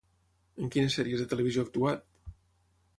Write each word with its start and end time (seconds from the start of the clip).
En 0.63 0.71
quines 0.77 0.97
sèries 1.01 1.23
de 1.23 1.29
televisió 1.35 1.67
ha 1.67 1.71
actuat? 1.73 2.05